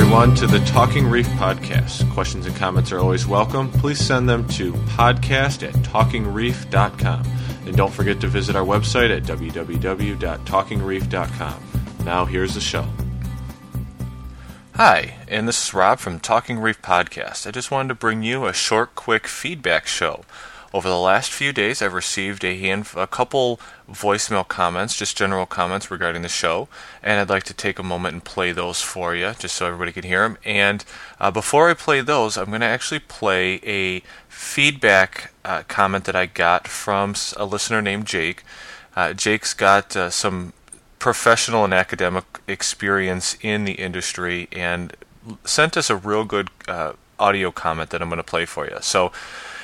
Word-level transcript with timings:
everyone, 0.00 0.32
to 0.32 0.46
the 0.46 0.60
Talking 0.60 1.08
Reef 1.08 1.26
podcast. 1.30 2.08
Questions 2.12 2.46
and 2.46 2.54
comments 2.54 2.92
are 2.92 3.00
always 3.00 3.26
welcome. 3.26 3.68
Please 3.68 3.98
send 3.98 4.28
them 4.28 4.46
to 4.50 4.72
podcast 4.72 5.66
at 5.66 5.74
talkingreef.com. 5.74 7.26
And 7.66 7.76
don't 7.76 7.92
forget 7.92 8.20
to 8.20 8.28
visit 8.28 8.54
our 8.54 8.64
website 8.64 9.10
at 9.10 9.24
www.talkingreef.com. 9.24 11.62
Now, 12.04 12.26
here's 12.26 12.54
the 12.54 12.60
show. 12.60 12.86
Hi, 14.76 15.16
and 15.26 15.48
this 15.48 15.66
is 15.66 15.74
Rob 15.74 15.98
from 15.98 16.20
Talking 16.20 16.60
Reef 16.60 16.80
Podcast. 16.80 17.48
I 17.48 17.50
just 17.50 17.72
wanted 17.72 17.88
to 17.88 17.96
bring 17.96 18.22
you 18.22 18.46
a 18.46 18.52
short, 18.52 18.94
quick 18.94 19.26
feedback 19.26 19.88
show. 19.88 20.22
Over 20.74 20.88
the 20.90 20.98
last 20.98 21.30
few 21.30 21.54
days, 21.54 21.80
I've 21.80 21.94
received 21.94 22.44
a 22.44 22.58
hand, 22.58 22.88
a 22.94 23.06
couple 23.06 23.58
voicemail 23.90 24.46
comments, 24.46 24.94
just 24.94 25.16
general 25.16 25.46
comments 25.46 25.90
regarding 25.90 26.20
the 26.20 26.28
show, 26.28 26.68
and 27.02 27.18
I'd 27.18 27.30
like 27.30 27.44
to 27.44 27.54
take 27.54 27.78
a 27.78 27.82
moment 27.82 28.12
and 28.12 28.22
play 28.24 28.52
those 28.52 28.82
for 28.82 29.14
you, 29.14 29.32
just 29.38 29.56
so 29.56 29.66
everybody 29.66 29.92
can 29.92 30.04
hear 30.04 30.20
them. 30.20 30.36
And 30.44 30.84
uh, 31.18 31.30
before 31.30 31.70
I 31.70 31.74
play 31.74 32.02
those, 32.02 32.36
I'm 32.36 32.46
going 32.46 32.60
to 32.60 32.66
actually 32.66 33.00
play 33.00 33.60
a 33.64 34.02
feedback 34.28 35.32
uh, 35.42 35.62
comment 35.68 36.04
that 36.04 36.16
I 36.16 36.26
got 36.26 36.68
from 36.68 37.14
a 37.38 37.46
listener 37.46 37.80
named 37.80 38.06
Jake. 38.06 38.44
Uh, 38.94 39.14
Jake's 39.14 39.54
got 39.54 39.96
uh, 39.96 40.10
some 40.10 40.52
professional 40.98 41.64
and 41.64 41.72
academic 41.72 42.24
experience 42.46 43.38
in 43.40 43.64
the 43.64 43.72
industry 43.72 44.48
and 44.52 44.94
sent 45.44 45.78
us 45.78 45.88
a 45.88 45.96
real 45.96 46.24
good 46.24 46.50
uh, 46.66 46.92
audio 47.18 47.50
comment 47.50 47.90
that 47.90 48.02
I'm 48.02 48.08
going 48.08 48.18
to 48.18 48.22
play 48.22 48.44
for 48.44 48.66
you. 48.66 48.76
So 48.80 49.12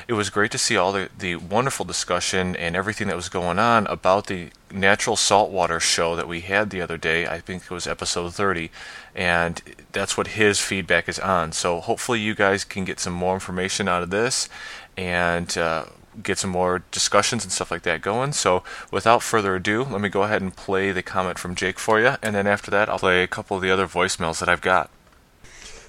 it 0.07 0.13
was 0.13 0.31
great 0.31 0.51
to 0.51 0.59
see 0.59 0.77
all 0.77 0.93
the, 0.93 1.09
the 1.19 1.37
wonderful 1.37 1.85
discussion 1.85 2.55
and 2.57 2.77
everything 2.77 3.09
that 3.09 3.17
was 3.17 3.29
going 3.29 3.59
on 3.59 3.87
about 3.87 4.27
the 4.27 4.51
natural 4.71 5.17
saltwater 5.17 5.81
show 5.81 6.15
that 6.17 6.29
we 6.29 6.41
had 6.41 6.71
the 6.71 6.81
other 6.81 6.99
day. 6.99 7.27
I 7.27 7.41
think 7.41 7.65
it 7.65 7.71
was 7.71 7.87
episode 7.87 8.35
30, 8.35 8.71
and 9.15 9.63
that's 9.93 10.17
what 10.17 10.29
his 10.29 10.61
feedback 10.61 11.09
is 11.09 11.19
on. 11.19 11.53
So 11.53 11.81
hopefully, 11.81 12.21
you 12.21 12.35
guys 12.35 12.65
can 12.65 12.85
get 12.85 13.01
some 13.01 13.15
more 13.15 13.35
information 13.35 13.89
out 13.89 14.03
of 14.03 14.11
this 14.11 14.49
and 14.97 15.57
uh, 15.57 15.87
get 16.23 16.39
some 16.39 16.51
more 16.51 16.83
discussions 16.91 17.45
and 17.45 17.53
stuff 17.53 17.71
like 17.71 17.83
that 17.83 18.03
going. 18.03 18.33
So 18.33 18.63
without 18.91 19.23
further 19.23 19.57
ado, 19.57 19.85
let 19.85 20.01
me 20.01 20.09
go 20.09 20.23
ahead 20.23 20.43
and 20.43 20.55
play 20.55 20.93
the 20.93 21.03
comment 21.03 21.39
from 21.39 21.55
Jake 21.55 21.79
for 21.79 22.01
you, 22.01 22.15
and 22.23 22.35
then 22.35 22.47
after 22.47 22.71
that, 22.71 22.89
I'll 22.89 22.99
play 22.99 23.23
a 23.23 23.29
couple 23.29 23.57
of 23.57 23.63
the 23.63 23.71
other 23.71 23.87
voicemails 23.87 24.41
that 24.41 24.49
I've 24.49 24.61
got. 24.61 24.91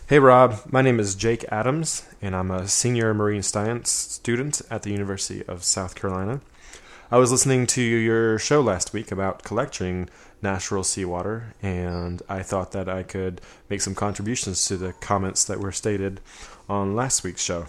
Hey 0.07 0.19
Rob, 0.19 0.59
my 0.71 0.83
name 0.83 0.99
is 0.99 1.15
Jake 1.15 1.45
Adams, 1.51 2.05
and 2.21 2.35
I'm 2.35 2.51
a 2.51 2.67
senior 2.67 3.11
marine 3.15 3.41
science 3.41 3.89
student 3.89 4.61
at 4.69 4.83
the 4.83 4.91
University 4.91 5.43
of 5.47 5.63
South 5.63 5.95
Carolina. 5.95 6.41
I 7.09 7.17
was 7.17 7.31
listening 7.31 7.65
to 7.65 7.81
your 7.81 8.37
show 8.37 8.61
last 8.61 8.93
week 8.93 9.11
about 9.11 9.41
collecting 9.41 10.07
natural 10.43 10.83
seawater, 10.83 11.55
and 11.59 12.21
I 12.29 12.43
thought 12.43 12.71
that 12.73 12.87
I 12.87 13.01
could 13.01 13.41
make 13.67 13.81
some 13.81 13.95
contributions 13.95 14.67
to 14.67 14.77
the 14.77 14.93
comments 14.93 15.43
that 15.45 15.59
were 15.59 15.71
stated 15.71 16.21
on 16.69 16.95
last 16.95 17.23
week's 17.23 17.41
show. 17.41 17.65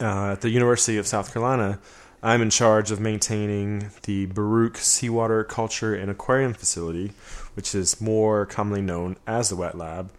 Uh, 0.00 0.32
at 0.32 0.40
the 0.40 0.48
University 0.48 0.96
of 0.96 1.06
South 1.06 1.34
Carolina, 1.34 1.78
I'm 2.22 2.40
in 2.40 2.48
charge 2.48 2.90
of 2.90 3.00
maintaining 3.00 3.90
the 4.04 4.24
Baruch 4.24 4.78
Seawater 4.78 5.44
Culture 5.44 5.94
and 5.94 6.10
Aquarium 6.10 6.54
Facility, 6.54 7.12
which 7.52 7.74
is 7.74 8.00
more 8.00 8.46
commonly 8.46 8.80
known 8.80 9.18
as 9.26 9.50
the 9.50 9.56
Wet 9.56 9.76
Lab 9.76 10.10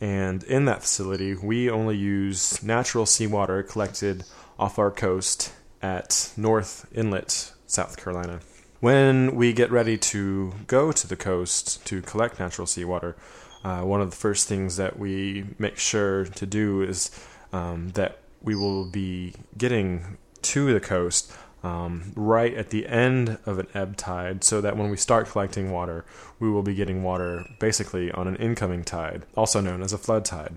and 0.00 0.42
in 0.44 0.66
that 0.66 0.82
facility, 0.82 1.34
we 1.34 1.70
only 1.70 1.96
use 1.96 2.62
natural 2.62 3.06
seawater 3.06 3.62
collected 3.62 4.24
off 4.58 4.78
our 4.78 4.90
coast 4.90 5.52
at 5.82 6.32
North 6.36 6.86
Inlet, 6.92 7.52
South 7.66 7.96
Carolina. 7.96 8.40
When 8.80 9.34
we 9.34 9.52
get 9.52 9.70
ready 9.70 9.96
to 9.98 10.52
go 10.66 10.92
to 10.92 11.06
the 11.06 11.16
coast 11.16 11.84
to 11.86 12.02
collect 12.02 12.38
natural 12.38 12.66
seawater, 12.66 13.16
uh, 13.64 13.80
one 13.80 14.00
of 14.00 14.10
the 14.10 14.16
first 14.16 14.48
things 14.48 14.76
that 14.76 14.98
we 14.98 15.44
make 15.58 15.78
sure 15.78 16.26
to 16.26 16.46
do 16.46 16.82
is 16.82 17.10
um, 17.52 17.90
that 17.90 18.18
we 18.42 18.54
will 18.54 18.84
be 18.84 19.34
getting 19.56 20.18
to 20.42 20.72
the 20.72 20.80
coast 20.80 21.32
um, 21.66 22.12
right 22.14 22.54
at 22.54 22.70
the 22.70 22.86
end 22.86 23.38
of 23.44 23.58
an 23.58 23.66
ebb 23.74 23.96
tide 23.96 24.44
so 24.44 24.60
that 24.60 24.76
when 24.76 24.88
we 24.88 24.96
start 24.96 25.28
collecting 25.28 25.72
water, 25.72 26.04
we 26.38 26.48
will 26.48 26.62
be 26.62 26.74
getting 26.74 27.02
water 27.02 27.44
basically 27.58 28.12
on 28.12 28.28
an 28.28 28.36
incoming 28.36 28.84
tide, 28.84 29.26
also 29.36 29.60
known 29.60 29.82
as 29.82 29.92
a 29.92 29.98
flood 29.98 30.24
tide. 30.24 30.54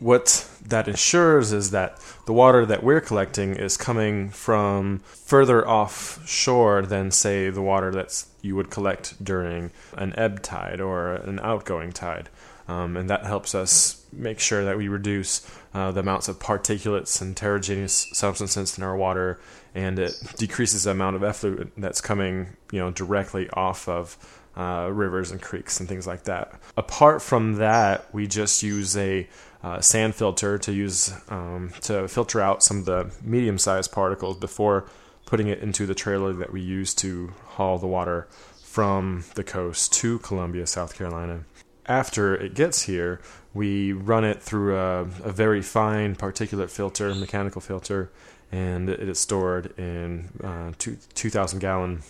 What 0.00 0.48
that 0.66 0.88
ensures 0.88 1.52
is 1.52 1.70
that 1.70 2.00
the 2.26 2.32
water 2.32 2.66
that 2.66 2.82
we're 2.82 3.00
collecting 3.00 3.54
is 3.54 3.76
coming 3.76 4.30
from 4.30 4.98
further 5.04 5.66
offshore 5.68 6.82
than, 6.82 7.12
say, 7.12 7.50
the 7.50 7.62
water 7.62 7.92
that 7.92 8.24
you 8.40 8.56
would 8.56 8.70
collect 8.70 9.24
during 9.24 9.70
an 9.96 10.12
ebb 10.16 10.42
tide 10.42 10.80
or 10.80 11.12
an 11.12 11.38
outgoing 11.40 11.92
tide. 11.92 12.28
Um, 12.72 12.96
and 12.96 13.10
that 13.10 13.26
helps 13.26 13.54
us 13.54 14.04
make 14.12 14.38
sure 14.40 14.64
that 14.64 14.76
we 14.76 14.88
reduce 14.88 15.46
uh, 15.74 15.90
the 15.92 16.00
amounts 16.00 16.28
of 16.28 16.38
particulates 16.38 17.20
and 17.20 17.38
heterogeneous 17.38 18.08
substances 18.12 18.78
in 18.78 18.84
our 18.84 18.96
water 18.96 19.40
and 19.74 19.98
it 19.98 20.14
decreases 20.36 20.84
the 20.84 20.90
amount 20.90 21.16
of 21.16 21.24
effluent 21.24 21.72
that's 21.76 22.00
coming, 22.00 22.56
you 22.70 22.78
know, 22.78 22.90
directly 22.90 23.48
off 23.50 23.88
of 23.88 24.16
uh, 24.56 24.88
rivers 24.92 25.30
and 25.30 25.40
creeks 25.40 25.80
and 25.80 25.88
things 25.88 26.06
like 26.06 26.24
that. 26.24 26.60
Apart 26.76 27.22
from 27.22 27.54
that, 27.54 28.12
we 28.12 28.26
just 28.26 28.62
use 28.62 28.96
a 28.96 29.26
uh, 29.62 29.80
sand 29.80 30.14
filter 30.14 30.58
to 30.58 30.72
use 30.72 31.14
um, 31.28 31.72
to 31.82 32.06
filter 32.08 32.40
out 32.40 32.62
some 32.62 32.78
of 32.78 32.84
the 32.84 33.10
medium-sized 33.22 33.92
particles 33.92 34.36
before 34.36 34.86
putting 35.24 35.48
it 35.48 35.60
into 35.60 35.86
the 35.86 35.94
trailer 35.94 36.32
that 36.34 36.52
we 36.52 36.60
use 36.60 36.92
to 36.94 37.32
haul 37.46 37.78
the 37.78 37.86
water 37.86 38.28
from 38.62 39.24
the 39.34 39.44
coast 39.44 39.92
to 39.92 40.18
Columbia, 40.18 40.66
South 40.66 40.94
Carolina. 40.96 41.44
After 41.86 42.34
it 42.34 42.54
gets 42.54 42.82
here, 42.82 43.20
we 43.54 43.92
run 43.92 44.24
it 44.24 44.42
through 44.42 44.76
a, 44.76 45.00
a 45.00 45.32
very 45.32 45.62
fine 45.62 46.14
particulate 46.16 46.70
filter, 46.70 47.14
mechanical 47.14 47.60
filter, 47.60 48.10
and 48.52 48.88
it 48.88 49.08
is 49.08 49.18
stored 49.18 49.76
in 49.78 50.28
uh, 50.42 50.72
two, 50.78 50.96
2,000 51.14 51.58
gallon 51.58 52.02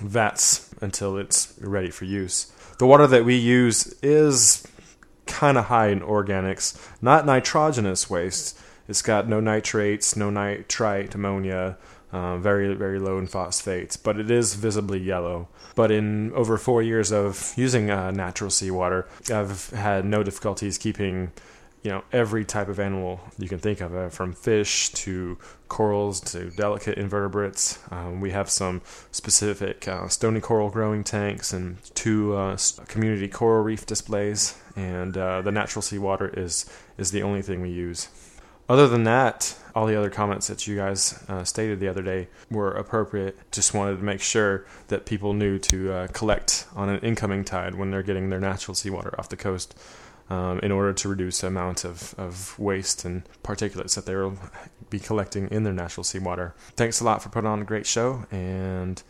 vats 0.00 0.70
until 0.80 1.16
it's 1.16 1.54
ready 1.60 1.90
for 1.90 2.04
use. 2.04 2.52
The 2.78 2.86
water 2.86 3.06
that 3.06 3.24
we 3.24 3.36
use 3.36 3.94
is 4.02 4.66
kind 5.26 5.58
of 5.58 5.66
high 5.66 5.88
in 5.88 6.00
organics, 6.00 6.78
not 7.00 7.26
nitrogenous 7.26 8.08
waste. 8.08 8.58
It's 8.88 9.02
got 9.02 9.28
no 9.28 9.40
nitrates, 9.40 10.16
no 10.16 10.30
nitrite, 10.30 11.14
ammonia, 11.14 11.78
uh, 12.12 12.36
very, 12.38 12.74
very 12.74 12.98
low 12.98 13.18
in 13.18 13.26
phosphates, 13.26 13.96
but 13.96 14.18
it 14.18 14.30
is 14.30 14.54
visibly 14.54 15.00
yellow. 15.00 15.48
But 15.74 15.90
in 15.90 16.32
over 16.32 16.58
four 16.58 16.82
years 16.82 17.10
of 17.10 17.54
using 17.56 17.90
uh, 17.90 18.10
natural 18.10 18.50
seawater, 18.50 19.08
I've 19.32 19.70
had 19.70 20.04
no 20.04 20.22
difficulties 20.22 20.78
keeping 20.78 21.32
you 21.82 21.90
know 21.90 22.04
every 22.12 22.44
type 22.44 22.68
of 22.68 22.78
animal 22.78 23.20
you 23.38 23.48
can 23.48 23.58
think 23.58 23.80
of, 23.80 23.94
uh, 23.94 24.08
from 24.08 24.32
fish 24.32 24.90
to 24.90 25.36
corals 25.68 26.20
to 26.20 26.50
delicate 26.50 26.96
invertebrates. 26.96 27.78
Um, 27.90 28.20
we 28.20 28.30
have 28.30 28.48
some 28.48 28.82
specific 29.10 29.88
uh, 29.88 30.08
stony 30.08 30.40
coral 30.40 30.70
growing 30.70 31.02
tanks 31.02 31.52
and 31.52 31.78
two 31.94 32.34
uh, 32.34 32.56
community 32.86 33.28
coral 33.28 33.64
reef 33.64 33.84
displays, 33.84 34.56
and 34.76 35.16
uh, 35.16 35.42
the 35.42 35.50
natural 35.50 35.82
seawater 35.82 36.28
is 36.28 36.66
is 36.98 37.10
the 37.10 37.22
only 37.22 37.42
thing 37.42 37.60
we 37.60 37.70
use. 37.70 38.08
Other 38.68 38.88
than 38.88 39.04
that, 39.04 39.54
all 39.74 39.86
the 39.86 39.96
other 39.96 40.10
comments 40.10 40.46
that 40.46 40.66
you 40.66 40.76
guys 40.76 41.22
uh, 41.28 41.44
stated 41.44 41.80
the 41.80 41.88
other 41.88 42.02
day 42.02 42.28
were 42.50 42.72
appropriate. 42.72 43.36
Just 43.50 43.74
wanted 43.74 43.96
to 43.96 44.02
make 44.02 44.20
sure 44.20 44.66
that 44.88 45.06
people 45.06 45.34
knew 45.34 45.58
to 45.58 45.92
uh, 45.92 46.06
collect 46.08 46.66
on 46.74 46.88
an 46.88 47.00
incoming 47.00 47.44
tide 47.44 47.74
when 47.74 47.90
they're 47.90 48.02
getting 48.02 48.30
their 48.30 48.40
natural 48.40 48.74
seawater 48.74 49.14
off 49.18 49.28
the 49.28 49.36
coast 49.36 49.76
um, 50.30 50.58
in 50.60 50.72
order 50.72 50.92
to 50.92 51.08
reduce 51.08 51.40
the 51.40 51.46
amount 51.46 51.84
of, 51.84 52.14
of 52.18 52.58
waste 52.58 53.04
and 53.04 53.22
particulates 53.42 53.94
that 53.94 54.06
they 54.06 54.14
will 54.14 54.38
be 54.90 54.98
collecting 54.98 55.48
in 55.48 55.64
their 55.64 55.72
natural 55.72 56.04
seawater. 56.04 56.54
Thanks 56.76 57.00
a 57.00 57.04
lot 57.04 57.22
for 57.22 57.28
putting 57.28 57.48
on 57.48 57.60
a 57.60 57.64
great 57.64 57.86
show, 57.86 58.24
and 58.30 59.02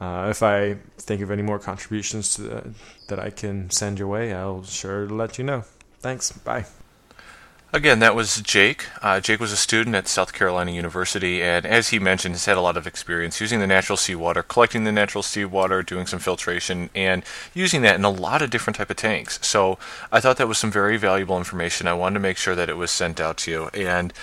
uh, 0.00 0.28
if 0.30 0.42
I 0.42 0.74
think 0.98 1.22
of 1.22 1.30
any 1.30 1.42
more 1.42 1.58
contributions 1.58 2.36
the, 2.36 2.72
that 3.08 3.18
I 3.18 3.30
can 3.30 3.70
send 3.70 3.98
your 3.98 4.08
way, 4.08 4.32
I'll 4.32 4.62
sure 4.62 5.08
let 5.08 5.38
you 5.38 5.44
know. 5.44 5.64
Thanks. 6.00 6.30
Bye. 6.30 6.66
Again, 7.70 7.98
that 7.98 8.14
was 8.14 8.40
Jake. 8.40 8.86
Uh, 9.02 9.20
Jake 9.20 9.40
was 9.40 9.52
a 9.52 9.56
student 9.56 9.94
at 9.94 10.08
South 10.08 10.32
Carolina 10.32 10.70
University, 10.70 11.42
and 11.42 11.66
as 11.66 11.88
he 11.88 11.98
mentioned, 11.98 12.34
has 12.34 12.46
had 12.46 12.56
a 12.56 12.62
lot 12.62 12.78
of 12.78 12.86
experience 12.86 13.42
using 13.42 13.60
the 13.60 13.66
natural 13.66 13.98
seawater, 13.98 14.42
collecting 14.42 14.84
the 14.84 14.92
natural 14.92 15.22
seawater, 15.22 15.82
doing 15.82 16.06
some 16.06 16.18
filtration, 16.18 16.88
and 16.94 17.22
using 17.52 17.82
that 17.82 17.96
in 17.96 18.04
a 18.04 18.10
lot 18.10 18.40
of 18.40 18.48
different 18.48 18.78
type 18.78 18.88
of 18.88 18.96
tanks. 18.96 19.38
So 19.46 19.78
I 20.10 20.18
thought 20.18 20.38
that 20.38 20.48
was 20.48 20.56
some 20.56 20.70
very 20.70 20.96
valuable 20.96 21.36
information. 21.36 21.86
I 21.86 21.92
wanted 21.92 22.14
to 22.14 22.20
make 22.20 22.38
sure 22.38 22.54
that 22.54 22.70
it 22.70 22.78
was 22.78 22.90
sent 22.90 23.20
out 23.20 23.36
to 23.38 23.50
you, 23.50 23.66
and 23.74 24.14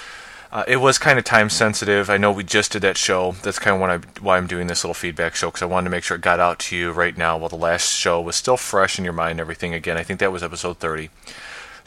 uh, 0.52 0.64
it 0.68 0.78
was 0.78 0.98
kind 0.98 1.20
of 1.20 1.26
time 1.26 1.52
sensitive. 1.52 2.10
I 2.10 2.18
know 2.18 2.32
we 2.32 2.44
just 2.44 2.72
did 2.72 2.82
that 2.82 2.98
show. 2.98 3.34
That's 3.44 3.60
kind 3.60 3.80
of 3.80 4.24
why, 4.24 4.38
I'm 4.38 4.48
doing 4.48 4.66
this 4.66 4.84
little 4.84 4.96
feedback 4.96 5.36
show 5.36 5.50
because 5.50 5.62
I 5.62 5.68
wanted 5.68 5.86
to 5.86 5.92
make 5.92 6.04
sure 6.04 6.16
it 6.16 6.22
got 6.22 6.40
out 6.40 6.58
to 6.60 6.76
you 6.76 6.92
right 6.92 7.16
now 7.16 7.38
while 7.38 7.50
the 7.50 7.56
last 7.58 7.92
show 7.92 8.20
was 8.20 8.36
still 8.36 8.58
fresh 8.58 8.98
in 8.98 9.04
your 9.04 9.14
mind 9.14 9.40
everything. 9.40 9.76
Again, 9.76 9.98
I 9.98 10.04
think 10.04 10.20
that 10.20 10.32
was 10.32 10.42
episode 10.42 10.80
30. 10.80 11.12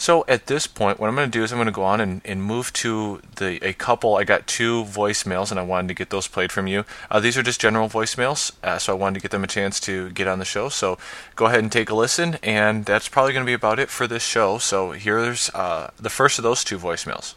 So 0.01 0.25
at 0.29 0.47
this 0.47 0.69
point, 0.69 1.01
what 1.01 1.09
I'm 1.09 1.17
going 1.17 1.29
to 1.29 1.39
do 1.39 1.43
is 1.43 1.51
I'm 1.53 1.59
going 1.59 1.67
to 1.67 1.73
go 1.73 1.83
on 1.83 2.01
and, 2.01 2.23
and 2.25 2.41
move 2.41 2.73
to 2.75 3.21
the 3.37 3.59
a 3.67 3.73
couple. 3.73 4.15
I 4.15 4.23
got 4.23 4.47
two 4.47 4.85
voicemails, 4.85 5.51
and 5.51 5.59
I 5.59 5.65
wanted 5.65 5.89
to 5.89 5.95
get 5.95 6.11
those 6.11 6.29
played 6.29 6.53
from 6.53 6.69
you. 6.69 6.85
Uh, 7.11 7.19
these 7.19 7.37
are 7.37 7.43
just 7.43 7.61
general 7.61 7.89
voicemails, 7.89 8.53
uh, 8.63 8.79
so 8.79 8.93
I 8.93 8.97
wanted 8.97 9.15
to 9.15 9.21
get 9.21 9.33
them 9.33 9.43
a 9.43 9.49
chance 9.49 9.81
to 9.81 10.11
get 10.11 10.29
on 10.29 10.39
the 10.39 10.45
show. 10.45 10.69
So 10.69 10.99
go 11.35 11.47
ahead 11.47 11.59
and 11.59 11.73
take 11.73 11.91
a 11.91 11.97
listen, 11.97 12.39
and 12.45 12.85
that's 12.85 13.09
probably 13.09 13.33
going 13.33 13.45
to 13.45 13.51
be 13.51 13.55
about 13.55 13.81
it 13.81 13.91
for 13.91 14.07
this 14.07 14.23
show. 14.23 14.59
So 14.59 14.93
here's 14.93 15.51
uh, 15.51 15.91
the 15.99 16.11
first 16.11 16.39
of 16.39 16.45
those 16.45 16.63
two 16.63 16.79
voicemails. 16.79 17.35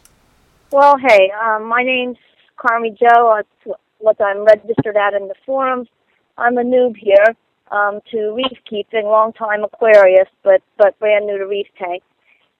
Well, 0.71 0.97
hey, 0.97 1.31
um, 1.43 1.65
my 1.65 1.81
name's 1.81 2.17
Carmi 2.57 2.97
Joe. 2.97 3.41
That's 3.65 3.77
what 3.97 4.21
I'm 4.21 4.45
registered 4.45 4.97
at 4.97 5.15
in 5.15 5.27
the 5.27 5.35
forums. 5.47 5.87
I'm 6.37 6.57
a 6.59 6.63
noob 6.63 6.95
here 6.95 7.35
um, 7.71 8.01
to 8.11 8.33
reef 8.35 8.57
keeping, 8.69 9.05
long 9.05 9.33
time 9.33 9.63
aquarist, 9.63 10.29
but 10.43 10.61
but 10.77 10.97
brand 10.99 11.25
new 11.25 11.39
to 11.39 11.47
reef 11.47 11.67
tank. 11.77 12.03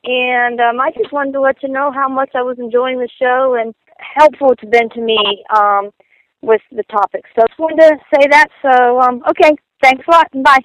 And 0.04 0.60
um, 0.60 0.80
I 0.80 0.92
just 0.92 1.14
wanted 1.14 1.34
to 1.34 1.42
let 1.42 1.62
you 1.62 1.70
know 1.70 1.92
how 1.92 2.10
much 2.10 2.32
I 2.34 2.42
was 2.42 2.58
enjoying 2.60 2.98
the 2.98 3.10
show 3.20 3.56
and 3.60 3.76
helpful 4.00 4.52
it's 4.52 4.70
been 4.70 4.90
to 4.90 5.02
me 5.02 5.44
um, 5.56 5.92
with 6.42 6.62
the 6.72 6.84
topic. 6.84 7.24
So 7.36 7.44
I 7.44 7.48
just 7.48 7.60
wanted 7.60 7.82
to 7.82 7.98
say 8.16 8.28
that. 8.32 8.48
So, 8.62 9.00
um, 9.02 9.24
okay, 9.30 9.52
thanks 9.84 10.04
a 10.08 10.12
lot 10.12 10.28
and 10.34 10.44
bye. 10.44 10.60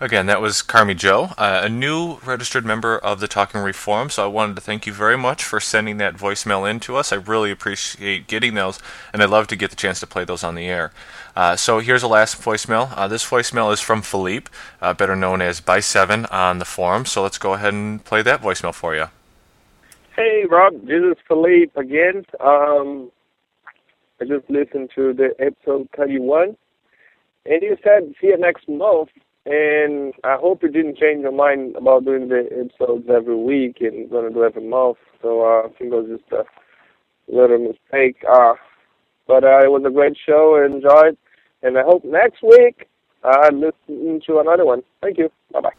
Again, 0.00 0.26
that 0.26 0.40
was 0.40 0.60
Carmi 0.60 0.96
Joe, 0.96 1.30
uh, 1.38 1.60
a 1.62 1.68
new 1.68 2.18
registered 2.24 2.64
member 2.64 2.98
of 2.98 3.20
the 3.20 3.28
Talking 3.28 3.60
Reef 3.60 3.76
forum. 3.76 4.10
So 4.10 4.24
I 4.24 4.26
wanted 4.26 4.56
to 4.56 4.60
thank 4.60 4.86
you 4.86 4.92
very 4.92 5.16
much 5.16 5.44
for 5.44 5.60
sending 5.60 5.98
that 5.98 6.16
voicemail 6.16 6.68
in 6.68 6.80
to 6.80 6.96
us. 6.96 7.12
I 7.12 7.16
really 7.16 7.52
appreciate 7.52 8.26
getting 8.26 8.54
those, 8.54 8.80
and 9.12 9.22
I'd 9.22 9.30
love 9.30 9.46
to 9.48 9.56
get 9.56 9.70
the 9.70 9.76
chance 9.76 10.00
to 10.00 10.06
play 10.08 10.24
those 10.24 10.42
on 10.42 10.56
the 10.56 10.66
air. 10.66 10.92
Uh, 11.36 11.54
so 11.54 11.78
here's 11.78 12.02
a 12.02 12.08
last 12.08 12.40
voicemail. 12.40 12.92
Uh, 12.96 13.06
this 13.06 13.24
voicemail 13.24 13.72
is 13.72 13.80
from 13.80 14.02
Philippe, 14.02 14.50
uh, 14.82 14.94
better 14.94 15.14
known 15.14 15.40
as 15.40 15.60
By7 15.60 16.30
on 16.32 16.58
the 16.58 16.64
forum. 16.64 17.06
So 17.06 17.22
let's 17.22 17.38
go 17.38 17.52
ahead 17.52 17.72
and 17.72 18.04
play 18.04 18.22
that 18.22 18.42
voicemail 18.42 18.74
for 18.74 18.96
you. 18.96 19.06
Hey, 20.16 20.44
Rob, 20.50 20.86
this 20.86 21.02
is 21.02 21.16
Philippe 21.28 21.72
again. 21.76 22.24
Um, 22.40 23.12
I 24.20 24.24
just 24.24 24.50
listened 24.50 24.90
to 24.96 25.12
the 25.12 25.34
episode 25.38 25.88
31, 25.96 26.56
and 27.46 27.62
you 27.62 27.76
said 27.82 28.12
see 28.20 28.28
you 28.28 28.38
next 28.38 28.68
month. 28.68 29.10
And 29.46 30.14
I 30.24 30.36
hope 30.36 30.62
you 30.62 30.70
didn't 30.70 30.96
change 30.96 31.22
your 31.22 31.32
mind 31.32 31.76
about 31.76 32.04
doing 32.04 32.28
the 32.28 32.48
episodes 32.50 33.06
every 33.10 33.36
week 33.36 33.78
and 33.80 34.10
going 34.10 34.28
to 34.28 34.34
do 34.34 34.44
every 34.44 34.66
month. 34.66 34.96
So 35.20 35.42
uh, 35.42 35.66
I 35.66 35.68
think 35.78 35.92
it 35.92 35.96
was 35.96 36.18
just 36.18 36.32
a 36.32 36.44
little 37.28 37.58
mistake. 37.58 38.24
Uh, 38.26 38.54
but 39.26 39.44
uh, 39.44 39.60
it 39.62 39.70
was 39.70 39.82
a 39.86 39.90
great 39.90 40.16
show. 40.24 40.56
I 40.56 40.66
enjoyed. 40.66 41.18
And 41.62 41.78
I 41.78 41.82
hope 41.82 42.04
next 42.04 42.42
week 42.42 42.88
I 43.22 43.48
listen 43.50 44.20
to 44.26 44.38
another 44.38 44.64
one. 44.64 44.82
Thank 45.02 45.18
you. 45.18 45.30
Bye 45.52 45.60
bye. 45.60 45.72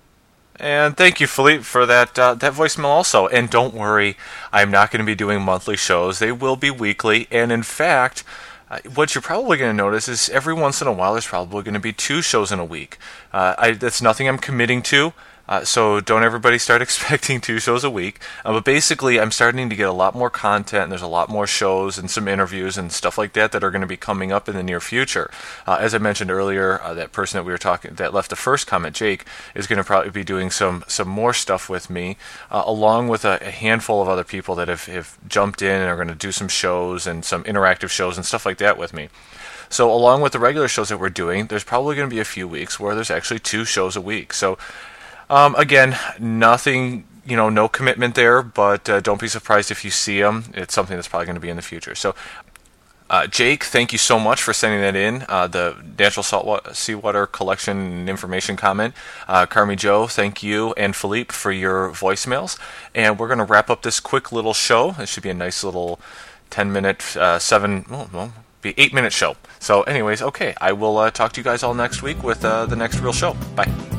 And 0.58 0.96
thank 0.96 1.20
you, 1.20 1.28
Philippe, 1.28 1.64
for 1.64 1.86
that 1.86 2.18
uh, 2.18 2.34
that 2.36 2.54
voicemail 2.54 2.86
also. 2.86 3.28
And 3.28 3.50
don't 3.50 3.74
worry, 3.74 4.16
I'm 4.54 4.72
not 4.72 4.90
going 4.90 5.02
to 5.02 5.06
be 5.06 5.16
doing 5.16 5.42
monthly 5.42 5.76
shows. 5.76 6.20
They 6.20 6.32
will 6.32 6.56
be 6.56 6.72
weekly. 6.72 7.28
And 7.30 7.52
in 7.52 7.64
fact, 7.64 8.24
uh, 8.70 8.80
what 8.94 9.14
you're 9.14 9.22
probably 9.22 9.58
going 9.58 9.72
to 9.72 9.78
notice 9.78 10.08
is 10.08 10.30
every 10.30 10.54
once 10.54 10.82
in 10.82 10.88
a 10.88 10.92
while 10.92 11.14
there's 11.14 11.28
probably 11.28 11.64
going 11.64 11.76
to 11.76 11.80
be 11.80 11.94
two 11.94 12.22
shows 12.22 12.52
in 12.52 12.60
a 12.60 12.66
week. 12.66 12.98
Uh, 13.32 13.56
I, 13.58 13.72
that's 13.72 14.02
nothing 14.02 14.28
I'm 14.28 14.40
committing 14.40 14.82
to. 14.84 15.14
Uh, 15.48 15.64
so 15.64 16.00
don't 16.00 16.24
everybody 16.24 16.58
start 16.58 16.82
expecting 16.82 17.42
two 17.42 17.60
shows 17.60 17.84
a 17.84 17.90
week. 17.90 18.20
Uh, 18.44 18.54
but 18.54 18.66
basically, 18.66 19.20
I'm 19.20 19.32
starting 19.32 19.70
to 19.70 19.76
get 19.76 19.88
a 19.88 19.94
lot 19.94 20.16
more 20.16 20.30
content, 20.30 20.84
and 20.84 20.92
there's 20.92 21.02
a 21.02 21.08
lot 21.08 21.30
more 21.30 21.48
shows 21.48 21.98
and 21.98 22.10
some 22.10 22.28
interviews 22.28 22.78
and 22.78 22.92
stuff 22.92 23.18
like 23.18 23.34
that 23.34 23.52
that 23.52 23.64
are 23.64 23.72
going 23.72 23.82
to 23.82 23.88
be 23.88 23.98
coming 23.98 24.32
up 24.32 24.50
in 24.50 24.56
the 24.56 24.64
near 24.64 24.80
future. 24.80 25.30
Uh, 25.68 25.78
as 25.80 25.94
I 25.94 25.98
mentioned 25.98 26.32
earlier, 26.32 26.82
uh, 26.82 26.94
that 26.94 27.12
person 27.12 27.38
that 27.38 27.44
we 27.46 27.52
were 27.52 27.58
talking 27.58 27.96
that 27.96 28.14
left 28.14 28.30
the 28.30 28.36
first 28.36 28.68
comment, 28.68 28.96
Jake, 28.96 29.26
is 29.54 29.68
going 29.68 29.78
to 29.78 29.84
probably 29.84 30.12
be 30.12 30.24
doing 30.24 30.52
some 30.52 30.84
some 30.88 31.08
more 31.08 31.34
stuff 31.34 31.70
with 31.70 31.90
me, 31.90 32.18
uh, 32.52 32.64
along 32.66 33.08
with 33.08 33.26
a, 33.26 33.40
a, 33.42 33.52
handful 33.52 34.02
of 34.02 34.10
other 34.10 34.24
people 34.24 34.56
that 34.56 34.68
have, 34.68 34.86
have 34.86 35.18
jumped 35.28 35.62
in 35.62 35.82
and 35.82 35.90
are 35.90 35.96
going 35.96 36.08
to 36.08 36.16
do 36.16 36.32
some 36.32 36.48
shows 36.48 37.08
and 37.08 37.24
some 37.24 37.44
interactive 37.44 37.90
shows 37.90 38.18
and 38.18 38.26
stuff 38.26 38.46
like 38.46 38.58
that 38.58 38.78
with 38.78 38.94
me. 38.94 39.10
So, 39.70 39.92
along 39.92 40.22
with 40.22 40.34
the 40.34 40.40
regular 40.40 40.68
shows 40.68 40.90
that 40.90 41.00
we're 41.00 41.10
doing, 41.10 41.48
there's 41.48 41.64
probably 41.64 41.96
going 41.96 42.10
to 42.10 42.14
be 42.14 42.20
a 42.20 42.26
few 42.26 42.48
weeks 42.48 42.80
where 42.80 42.96
there's 42.96 43.12
actually 43.12 43.40
two 43.40 43.66
shows 43.66 43.96
a 43.96 44.02
week. 44.02 44.34
So, 44.34 44.58
um, 45.30 45.56
again, 45.56 45.98
nothing, 46.20 47.06
you 47.26 47.36
know, 47.36 47.50
no 47.50 47.68
commitment 47.68 48.16
there, 48.16 48.42
but 48.42 48.90
uh, 48.90 49.00
don't 49.00 49.20
be 49.20 49.28
surprised 49.28 49.72
if 49.72 49.84
you 49.84 49.92
see 49.92 50.22
them. 50.22 50.46
It's 50.54 50.74
something 50.74 50.96
that's 50.96 51.08
probably 51.08 51.26
going 51.26 51.36
to 51.36 51.42
be 51.42 51.50
in 51.50 51.56
the 51.56 51.62
future. 51.62 51.96
So, 51.96 52.16
uh, 53.08 53.28
Jake, 53.28 53.64
thank 53.64 53.92
you 53.92 54.00
so 54.00 54.20
much 54.20 54.42
for 54.42 54.52
sending 54.52 54.82
that 54.82 54.96
in. 54.96 55.26
Uh, 55.30 55.48
the 55.48 55.76
natural 56.00 56.24
saltwater 56.24 56.74
seawater 56.74 57.28
collection 57.28 57.78
and 57.78 58.10
information 58.10 58.56
comment. 58.56 58.96
Uh, 59.28 59.46
Carmi 59.46 59.78
Joe, 59.78 60.08
thank 60.08 60.42
you, 60.42 60.74
and 60.74 60.96
Philippe 60.96 61.32
for 61.32 61.52
your 61.52 61.90
voicemails. 61.90 62.60
And 62.96 63.20
we're 63.20 63.28
going 63.28 63.38
to 63.38 63.46
wrap 63.46 63.70
up 63.70 63.84
this 63.84 64.00
quick 64.00 64.32
little 64.32 64.54
show. 64.54 64.96
It 64.98 65.08
should 65.08 65.24
be 65.24 65.30
a 65.30 65.36
nice 65.36 65.64
little 65.64 66.00
ten 66.50 66.72
minute, 66.72 67.16
uh, 67.16 67.38
seven, 67.38 67.86
oh, 67.92 68.10
well, 68.12 68.34
be 68.64 68.74
eight 68.78 68.94
minute 68.94 69.14
show. 69.14 69.36
So, 69.60 69.84
anyways, 69.84 70.24
okay, 70.24 70.56
I 70.60 70.74
will 70.74 70.98
uh, 70.98 71.12
talk 71.12 71.34
to 71.34 71.40
you 71.40 71.44
guys 71.44 71.62
all 71.62 71.76
next 71.76 72.02
week 72.02 72.24
with 72.24 72.44
uh, 72.44 72.66
the 72.66 72.76
next 72.76 73.00
real 73.00 73.14
show. 73.14 73.36
Bye. 73.56 73.95